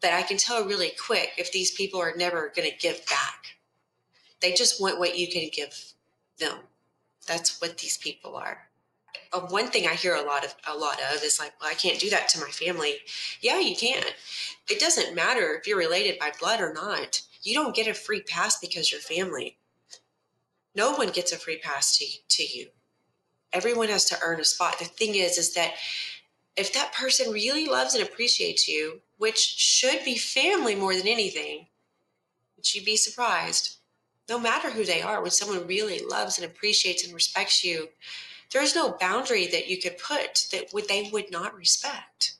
but 0.01 0.11
i 0.11 0.21
can 0.21 0.37
tell 0.37 0.65
really 0.65 0.91
quick 1.03 1.31
if 1.37 1.51
these 1.51 1.71
people 1.71 1.99
are 2.01 2.13
never 2.15 2.51
going 2.55 2.69
to 2.69 2.77
give 2.77 3.05
back. 3.07 3.57
They 4.41 4.53
just 4.53 4.81
want 4.81 4.99
what 4.99 5.17
you 5.17 5.27
can 5.27 5.49
give 5.51 5.93
them. 6.37 6.57
That's 7.27 7.59
what 7.61 7.77
these 7.77 7.97
people 7.97 8.35
are. 8.35 8.67
Uh, 9.33 9.41
one 9.41 9.67
thing 9.67 9.87
i 9.87 9.93
hear 9.93 10.15
a 10.15 10.21
lot 10.21 10.45
of 10.45 10.53
a 10.67 10.77
lot 10.77 10.99
of 11.13 11.23
is 11.23 11.39
like 11.39 11.53
well 11.59 11.69
i 11.69 11.73
can't 11.73 11.99
do 11.99 12.09
that 12.09 12.29
to 12.29 12.39
my 12.39 12.49
family. 12.49 12.95
Yeah 13.41 13.59
you 13.59 13.75
can. 13.75 14.03
It 14.69 14.79
doesn't 14.79 15.15
matter 15.15 15.55
if 15.55 15.67
you're 15.67 15.77
related 15.77 16.19
by 16.19 16.31
blood 16.39 16.61
or 16.61 16.73
not. 16.73 17.21
You 17.41 17.53
don't 17.53 17.75
get 17.75 17.87
a 17.87 17.93
free 17.93 18.21
pass 18.21 18.59
because 18.59 18.91
you're 18.91 19.01
family 19.01 19.57
no 20.75 20.91
one 20.91 21.09
gets 21.09 21.31
a 21.31 21.37
free 21.37 21.57
pass 21.57 21.97
to, 21.97 22.05
to 22.29 22.43
you. 22.43 22.67
Everyone 23.53 23.87
has 23.89 24.05
to 24.05 24.17
earn 24.21 24.39
a 24.39 24.45
spot. 24.45 24.79
The 24.79 24.85
thing 24.85 25.15
is, 25.15 25.37
is 25.37 25.53
that 25.53 25.73
if 26.55 26.73
that 26.73 26.93
person 26.93 27.31
really 27.31 27.67
loves 27.67 27.95
and 27.95 28.03
appreciates 28.03 28.67
you, 28.67 29.01
which 29.17 29.39
should 29.39 30.03
be 30.03 30.17
family 30.17 30.75
more 30.75 30.95
than 30.95 31.07
anything, 31.07 31.67
would 32.55 32.73
you 32.73 32.83
be 32.83 32.95
surprised? 32.95 33.77
No 34.27 34.39
matter 34.39 34.71
who 34.71 34.83
they 34.83 35.01
are, 35.01 35.21
when 35.21 35.31
someone 35.31 35.67
really 35.67 35.99
loves 35.99 36.37
and 36.37 36.45
appreciates 36.45 37.05
and 37.05 37.13
respects 37.13 37.63
you, 37.63 37.89
there's 38.51 38.75
no 38.75 38.97
boundary 38.99 39.47
that 39.47 39.69
you 39.69 39.79
could 39.79 39.97
put 39.97 40.47
that 40.51 40.73
would 40.73 40.87
they 40.87 41.09
would 41.11 41.31
not 41.31 41.55
respect. 41.55 42.35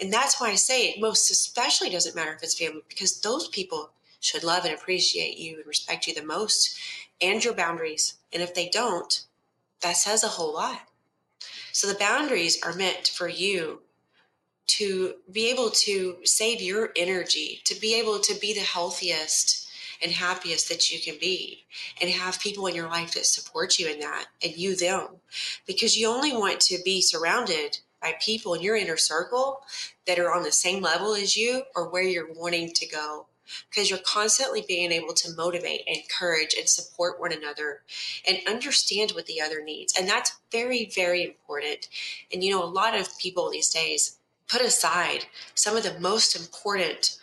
And 0.00 0.12
that's 0.12 0.40
why 0.40 0.50
I 0.50 0.54
say 0.56 0.88
it 0.88 1.00
most 1.00 1.30
especially 1.30 1.90
doesn't 1.90 2.16
matter 2.16 2.34
if 2.34 2.42
it's 2.42 2.58
family, 2.58 2.82
because 2.88 3.20
those 3.20 3.48
people 3.48 3.90
should 4.20 4.44
love 4.44 4.64
and 4.64 4.74
appreciate 4.74 5.38
you 5.38 5.56
and 5.56 5.66
respect 5.66 6.06
you 6.06 6.14
the 6.14 6.24
most 6.24 6.78
and 7.20 7.44
your 7.44 7.54
boundaries. 7.54 8.14
And 8.32 8.42
if 8.42 8.54
they 8.54 8.68
don't, 8.68 9.24
that 9.82 9.96
says 9.96 10.24
a 10.24 10.28
whole 10.28 10.54
lot. 10.54 10.82
So 11.72 11.86
the 11.86 11.98
boundaries 11.98 12.62
are 12.62 12.72
meant 12.72 13.08
for 13.08 13.28
you 13.28 13.80
to 14.66 15.14
be 15.30 15.50
able 15.50 15.70
to 15.70 16.16
save 16.24 16.60
your 16.60 16.90
energy, 16.96 17.60
to 17.64 17.78
be 17.78 17.94
able 17.94 18.18
to 18.20 18.34
be 18.40 18.52
the 18.52 18.60
healthiest 18.60 19.68
and 20.02 20.12
happiest 20.12 20.68
that 20.68 20.90
you 20.90 21.00
can 21.00 21.18
be, 21.18 21.64
and 22.00 22.10
have 22.10 22.40
people 22.40 22.66
in 22.66 22.74
your 22.74 22.88
life 22.88 23.14
that 23.14 23.24
support 23.24 23.78
you 23.78 23.88
in 23.88 24.00
that, 24.00 24.26
and 24.42 24.54
you 24.56 24.76
them. 24.76 25.08
Because 25.66 25.96
you 25.96 26.08
only 26.08 26.32
want 26.32 26.60
to 26.60 26.78
be 26.84 27.00
surrounded 27.00 27.78
by 28.02 28.14
people 28.20 28.54
in 28.54 28.62
your 28.62 28.76
inner 28.76 28.96
circle 28.96 29.62
that 30.06 30.18
are 30.18 30.34
on 30.34 30.42
the 30.42 30.52
same 30.52 30.82
level 30.82 31.14
as 31.14 31.36
you 31.36 31.62
or 31.74 31.88
where 31.88 32.02
you're 32.02 32.32
wanting 32.34 32.72
to 32.72 32.86
go 32.86 33.26
because 33.70 33.90
you're 33.90 33.98
constantly 33.98 34.64
being 34.66 34.92
able 34.92 35.14
to 35.14 35.34
motivate, 35.34 35.82
encourage, 35.86 36.54
and 36.58 36.68
support 36.68 37.20
one 37.20 37.32
another 37.32 37.82
and 38.26 38.38
understand 38.46 39.12
what 39.12 39.26
the 39.26 39.40
other 39.40 39.62
needs. 39.62 39.94
And 39.98 40.08
that's 40.08 40.38
very, 40.50 40.90
very 40.94 41.24
important. 41.24 41.88
And 42.32 42.42
you 42.42 42.50
know, 42.50 42.62
a 42.62 42.66
lot 42.66 42.98
of 42.98 43.18
people 43.18 43.50
these 43.50 43.70
days 43.70 44.18
put 44.48 44.60
aside 44.60 45.26
some 45.54 45.76
of 45.76 45.82
the 45.82 45.98
most 45.98 46.36
important 46.36 47.18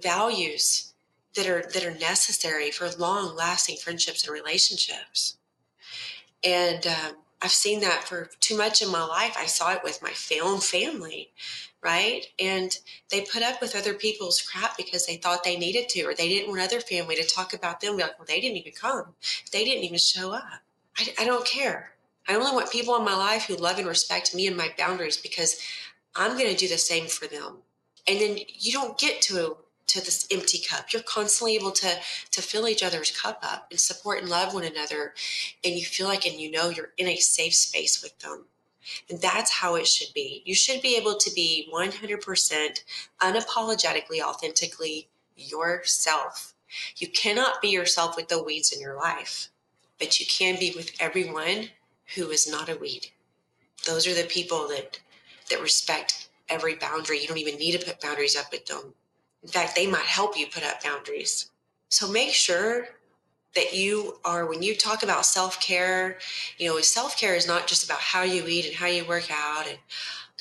values 0.00 0.92
that 1.34 1.46
are 1.46 1.62
that 1.72 1.84
are 1.84 1.94
necessary 1.94 2.70
for 2.70 2.88
long 2.98 3.36
lasting 3.36 3.76
friendships 3.76 4.26
and 4.26 4.34
relationships. 4.34 5.36
And 6.42 6.86
um, 6.86 7.16
I've 7.42 7.50
seen 7.50 7.80
that 7.80 8.04
for 8.04 8.30
too 8.40 8.56
much 8.56 8.82
in 8.82 8.90
my 8.90 9.04
life. 9.04 9.36
I 9.38 9.46
saw 9.46 9.72
it 9.72 9.84
with 9.84 10.02
my 10.02 10.12
own 10.42 10.60
family 10.60 11.30
right? 11.82 12.26
And 12.38 12.76
they 13.10 13.22
put 13.22 13.42
up 13.42 13.60
with 13.60 13.76
other 13.76 13.94
people's 13.94 14.40
crap 14.40 14.76
because 14.76 15.06
they 15.06 15.16
thought 15.16 15.44
they 15.44 15.56
needed 15.56 15.88
to, 15.90 16.02
or 16.02 16.14
they 16.14 16.28
didn't 16.28 16.50
want 16.50 16.60
other 16.60 16.80
family 16.80 17.16
to 17.16 17.26
talk 17.26 17.54
about 17.54 17.80
them. 17.80 17.96
Be 17.96 18.02
like, 18.02 18.18
well, 18.18 18.26
they 18.28 18.40
didn't 18.40 18.58
even 18.58 18.72
come. 18.72 19.14
They 19.52 19.64
didn't 19.64 19.84
even 19.84 19.98
show 19.98 20.32
up. 20.32 20.62
I, 20.98 21.08
I 21.20 21.24
don't 21.24 21.46
care. 21.46 21.92
I 22.28 22.34
only 22.34 22.52
want 22.52 22.70
people 22.70 22.96
in 22.96 23.04
my 23.04 23.16
life 23.16 23.46
who 23.46 23.56
love 23.56 23.78
and 23.78 23.88
respect 23.88 24.34
me 24.34 24.46
and 24.46 24.56
my 24.56 24.72
boundaries 24.76 25.16
because 25.16 25.60
I'm 26.14 26.36
going 26.36 26.50
to 26.50 26.56
do 26.56 26.68
the 26.68 26.78
same 26.78 27.06
for 27.06 27.26
them. 27.26 27.58
And 28.06 28.20
then 28.20 28.38
you 28.48 28.72
don't 28.72 28.98
get 28.98 29.20
to 29.22 29.56
to 29.88 30.00
this 30.00 30.28
empty 30.30 30.58
cup. 30.58 30.92
You're 30.92 31.02
constantly 31.02 31.56
able 31.56 31.72
to 31.72 31.96
to 32.30 32.42
fill 32.42 32.68
each 32.68 32.82
other's 32.82 33.10
cup 33.10 33.40
up 33.42 33.66
and 33.70 33.80
support 33.80 34.20
and 34.20 34.28
love 34.28 34.54
one 34.54 34.64
another. 34.64 35.14
And 35.64 35.74
you 35.74 35.84
feel 35.84 36.06
like 36.06 36.24
and 36.24 36.38
you 36.38 36.50
know 36.50 36.68
you're 36.68 36.92
in 36.96 37.08
a 37.08 37.16
safe 37.16 37.54
space 37.54 38.02
with 38.02 38.16
them. 38.20 38.44
And 39.08 39.20
that's 39.20 39.50
how 39.52 39.74
it 39.76 39.86
should 39.86 40.12
be. 40.14 40.42
You 40.44 40.54
should 40.54 40.82
be 40.82 40.96
able 40.96 41.16
to 41.16 41.30
be 41.32 41.68
100% 41.72 42.84
unapologetically, 43.20 44.20
authentically 44.20 45.08
yourself. 45.36 46.54
You 46.96 47.08
cannot 47.08 47.60
be 47.60 47.68
yourself 47.68 48.16
with 48.16 48.28
the 48.28 48.42
weeds 48.42 48.72
in 48.72 48.80
your 48.80 48.96
life, 48.96 49.48
but 49.98 50.20
you 50.20 50.26
can 50.26 50.58
be 50.58 50.72
with 50.74 50.92
everyone 51.00 51.70
who 52.14 52.30
is 52.30 52.50
not 52.50 52.68
a 52.68 52.76
weed. 52.76 53.08
Those 53.86 54.06
are 54.06 54.14
the 54.14 54.28
people 54.28 54.68
that 54.68 55.00
that 55.50 55.60
respect 55.60 56.28
every 56.48 56.76
boundary. 56.76 57.20
You 57.20 57.28
don't 57.28 57.38
even 57.38 57.58
need 57.58 57.78
to 57.78 57.84
put 57.84 58.00
boundaries 58.00 58.36
up 58.36 58.52
with 58.52 58.66
them. 58.66 58.94
In 59.42 59.48
fact, 59.48 59.74
they 59.74 59.86
might 59.86 60.02
help 60.02 60.38
you 60.38 60.46
put 60.46 60.64
up 60.64 60.82
boundaries. 60.82 61.50
So 61.88 62.08
make 62.08 62.32
sure 62.32 62.88
that 63.54 63.74
you 63.74 64.18
are, 64.24 64.46
when 64.46 64.62
you 64.62 64.76
talk 64.76 65.02
about 65.02 65.26
self 65.26 65.60
care, 65.60 66.18
you 66.58 66.68
know, 66.68 66.80
self 66.80 67.16
care 67.16 67.34
is 67.34 67.46
not 67.46 67.66
just 67.66 67.84
about 67.84 68.00
how 68.00 68.22
you 68.22 68.46
eat 68.46 68.66
and 68.66 68.74
how 68.74 68.86
you 68.86 69.04
work 69.04 69.28
out 69.30 69.66
and, 69.68 69.78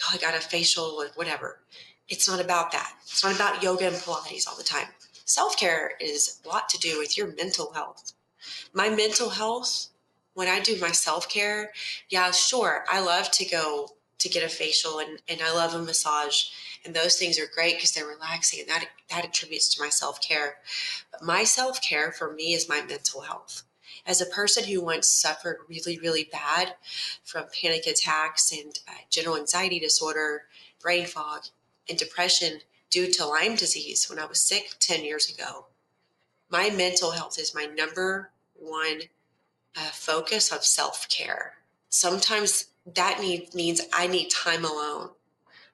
oh, 0.04 0.12
I 0.14 0.18
got 0.18 0.36
a 0.36 0.40
facial 0.40 1.02
and 1.02 1.12
whatever. 1.16 1.60
It's 2.08 2.28
not 2.28 2.40
about 2.40 2.72
that. 2.72 2.94
It's 3.04 3.24
not 3.24 3.36
about 3.36 3.64
yoga 3.64 3.88
and 3.88 3.96
Pilates 3.96 4.48
all 4.48 4.58
the 4.58 4.64
time. 4.64 4.88
Self 5.26 5.58
care 5.58 5.92
is 6.00 6.40
a 6.46 6.48
lot 6.48 6.70
to 6.70 6.80
do 6.80 6.98
with 7.00 7.18
your 7.18 7.34
mental 7.36 7.72
health. 7.74 8.14
My 8.74 8.90
mental 8.90 9.30
health, 9.30 9.88
when 10.34 10.48
I 10.48 10.60
do 10.60 10.78
my 10.80 10.92
self 10.92 11.30
care, 11.30 11.72
yeah, 12.10 12.32
sure, 12.32 12.84
I 12.90 13.02
love 13.02 13.30
to 13.32 13.46
go 13.46 13.90
to 14.20 14.30
get 14.30 14.44
a 14.44 14.50
facial 14.50 15.00
and, 15.00 15.22
and 15.28 15.42
I 15.42 15.54
love 15.54 15.74
a 15.74 15.82
massage 15.82 16.46
and 16.86 16.94
those 16.94 17.16
things 17.16 17.40
are 17.40 17.48
great 17.54 17.76
because 17.76 17.92
they're 17.92 18.06
relaxing 18.06 18.62
and 18.62 18.70
that 18.70 18.86
that 19.10 19.26
attributes 19.26 19.74
to 19.76 19.82
my 19.82 19.90
self-care. 19.90 20.58
But 21.12 21.24
my 21.24 21.44
self-care 21.44 22.12
for 22.12 22.34
me 22.34 22.54
is 22.54 22.70
my 22.70 22.82
mental 22.82 23.22
health. 23.22 23.64
As 24.06 24.22
a 24.22 24.26
person 24.26 24.64
who 24.64 24.82
once 24.82 25.08
suffered 25.08 25.58
really, 25.68 26.00
really 26.00 26.30
bad 26.32 26.76
from 27.24 27.46
panic 27.62 27.86
attacks 27.86 28.52
and 28.52 28.80
uh, 28.88 28.94
general 29.10 29.38
anxiety 29.38 29.80
disorder, 29.80 30.44
brain 30.82 31.06
fog, 31.06 31.42
and 31.90 31.98
depression 31.98 32.60
due 32.90 33.12
to 33.12 33.26
Lyme 33.26 33.56
disease 33.56 34.10
when 34.10 34.20
I 34.20 34.26
was 34.26 34.42
sick 34.42 34.76
10 34.80 35.04
years 35.04 35.30
ago, 35.30 35.68
my 36.50 36.70
mental 36.70 37.12
health 37.12 37.38
is 37.38 37.54
my 37.54 37.66
number 37.66 38.32
one 38.56 39.02
uh, 39.78 39.90
focus 39.92 40.52
of 40.52 40.64
self 40.64 41.08
care. 41.10 41.54
Sometimes 41.90 42.66
that 42.96 43.20
need, 43.22 43.54
means 43.54 43.82
I 43.94 44.08
need 44.08 44.30
time 44.30 44.66
alone. 44.66 45.10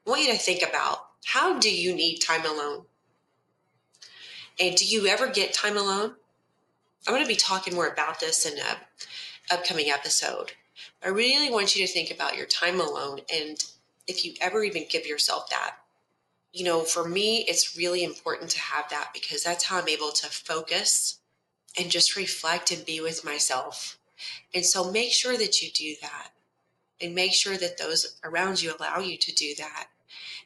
I 0.05 0.09
want 0.09 0.23
you 0.23 0.31
to 0.31 0.37
think 0.37 0.61
about 0.67 1.07
how 1.25 1.59
do 1.59 1.73
you 1.73 1.95
need 1.95 2.19
time 2.19 2.45
alone? 2.45 2.83
And 4.59 4.75
do 4.75 4.85
you 4.85 5.07
ever 5.07 5.27
get 5.27 5.53
time 5.53 5.77
alone? 5.77 6.13
I'm 7.07 7.13
going 7.13 7.23
to 7.23 7.27
be 7.27 7.35
talking 7.35 7.75
more 7.75 7.87
about 7.87 8.19
this 8.19 8.45
in 8.45 8.57
an 8.57 8.77
upcoming 9.51 9.89
episode. 9.89 10.53
I 11.03 11.09
really 11.09 11.51
want 11.51 11.75
you 11.75 11.85
to 11.85 11.91
think 11.91 12.11
about 12.11 12.37
your 12.37 12.45
time 12.45 12.79
alone 12.79 13.19
and 13.33 13.63
if 14.07 14.23
you 14.23 14.33
ever 14.39 14.63
even 14.63 14.85
give 14.89 15.05
yourself 15.05 15.49
that. 15.49 15.77
You 16.53 16.63
know, 16.63 16.81
for 16.81 17.07
me, 17.07 17.45
it's 17.47 17.77
really 17.77 18.03
important 18.03 18.49
to 18.51 18.59
have 18.59 18.89
that 18.89 19.09
because 19.13 19.43
that's 19.43 19.65
how 19.65 19.79
I'm 19.79 19.89
able 19.89 20.11
to 20.11 20.27
focus 20.27 21.19
and 21.77 21.91
just 21.91 22.15
reflect 22.15 22.71
and 22.71 22.85
be 22.85 23.01
with 23.01 23.25
myself. 23.25 23.97
And 24.53 24.65
so 24.65 24.89
make 24.89 25.11
sure 25.11 25.37
that 25.37 25.61
you 25.61 25.69
do 25.71 25.95
that 26.01 26.31
and 27.01 27.13
make 27.13 27.33
sure 27.33 27.57
that 27.57 27.77
those 27.77 28.17
around 28.23 28.61
you 28.61 28.73
allow 28.77 28.99
you 28.99 29.17
to 29.17 29.33
do 29.33 29.53
that. 29.57 29.87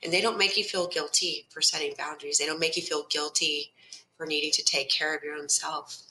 And 0.03 0.12
they 0.13 0.22
don't 0.22 0.38
make 0.38 0.58
you 0.58 0.63
feel 0.63 0.88
guilty 0.88 1.46
for 1.50 1.62
setting 1.62 1.94
boundaries. 1.98 2.38
They 2.38 2.46
don't 2.46 2.60
make 2.60 2.77
you 2.77 2.84
feel 2.84 3.06
guilty 3.10 3.72
for 4.18 4.25
needing 4.25 4.51
to 4.51 4.63
take 4.63 4.89
care 4.89 5.15
of 5.15 5.24
your 5.24 5.36
own 5.36 5.50
self. 5.50 6.03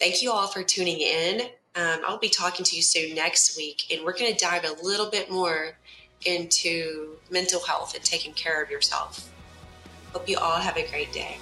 Thank 0.00 0.22
you 0.22 0.32
all 0.32 0.46
for 0.46 0.62
tuning 0.62 1.00
in. 1.00 1.42
Um, 1.74 2.00
I'll 2.06 2.18
be 2.18 2.28
talking 2.28 2.64
to 2.64 2.76
you 2.76 2.82
soon 2.82 3.14
next 3.14 3.56
week, 3.56 3.84
and 3.92 4.04
we're 4.04 4.16
going 4.16 4.32
to 4.32 4.38
dive 4.38 4.64
a 4.64 4.82
little 4.82 5.10
bit 5.10 5.30
more 5.30 5.76
into 6.24 7.16
mental 7.30 7.60
health 7.60 7.94
and 7.94 8.04
taking 8.04 8.32
care 8.32 8.62
of 8.62 8.70
yourself. 8.70 9.30
Hope 10.12 10.28
you 10.28 10.38
all 10.38 10.56
have 10.56 10.76
a 10.76 10.88
great 10.88 11.12
day. 11.12 11.38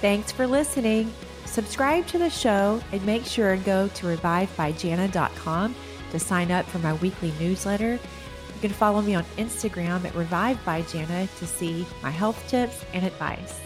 Thanks 0.00 0.32
for 0.32 0.46
listening. 0.46 1.12
Subscribe 1.54 2.04
to 2.08 2.18
the 2.18 2.30
show 2.30 2.82
and 2.90 3.06
make 3.06 3.24
sure 3.24 3.52
and 3.52 3.64
go 3.64 3.86
to 3.86 4.06
revivebyjana.com 4.06 5.74
to 6.10 6.18
sign 6.18 6.50
up 6.50 6.66
for 6.66 6.80
my 6.80 6.94
weekly 6.94 7.32
newsletter. 7.38 7.92
You 7.92 8.60
can 8.60 8.72
follow 8.72 9.00
me 9.00 9.14
on 9.14 9.22
Instagram 9.38 10.04
at 10.04 10.16
Revive 10.16 10.58
by 10.64 10.82
Janna 10.82 11.32
to 11.38 11.46
see 11.46 11.86
my 12.02 12.10
health 12.10 12.44
tips 12.48 12.84
and 12.92 13.06
advice. 13.06 13.60